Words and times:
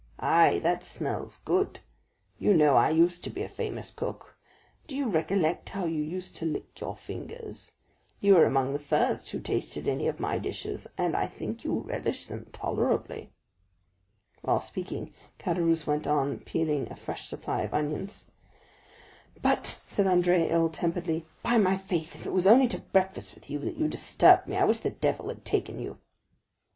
"Ay, 0.19 0.57
that 0.63 0.83
smells 0.83 1.41
good! 1.45 1.79
You 2.39 2.55
know 2.55 2.75
I 2.75 2.89
used 2.89 3.23
to 3.23 3.29
be 3.29 3.43
a 3.43 3.47
good 3.47 3.83
cook; 3.95 4.35
do 4.87 4.97
you 4.97 5.07
recollect 5.07 5.69
how 5.69 5.85
you 5.85 6.01
used 6.01 6.35
to 6.37 6.45
lick 6.47 6.79
your 6.81 6.95
fingers? 6.95 7.73
You 8.19 8.33
were 8.33 8.45
among 8.47 8.73
the 8.73 8.79
first 8.79 9.29
who 9.29 9.39
tasted 9.39 9.87
any 9.87 10.07
of 10.07 10.19
my 10.19 10.39
dishes, 10.39 10.87
and 10.97 11.15
I 11.15 11.27
think 11.27 11.63
you 11.63 11.81
relished 11.81 12.29
them 12.29 12.47
tolerably." 12.51 13.29
While 14.41 14.59
speaking, 14.59 15.13
Caderousse 15.37 15.85
went 15.85 16.07
on 16.07 16.39
peeling 16.39 16.89
a 16.91 16.95
fresh 16.95 17.27
supply 17.27 17.61
of 17.61 17.75
onions. 17.75 18.25
"But," 19.39 19.77
said 19.85 20.07
Andrea, 20.07 20.51
ill 20.51 20.71
temperedly, 20.71 21.25
"by 21.43 21.57
my 21.59 21.77
faith, 21.77 22.15
if 22.15 22.25
it 22.25 22.33
was 22.33 22.47
only 22.47 22.67
to 22.69 22.79
breakfast 22.81 23.35
with 23.35 23.51
you, 23.51 23.59
that 23.59 23.77
you 23.77 23.87
disturbed 23.87 24.47
me, 24.47 24.57
I 24.57 24.63
wish 24.65 24.79
the 24.79 24.89
devil 24.89 25.27
had 25.27 25.45
taken 25.45 25.77
you!" 25.79 25.99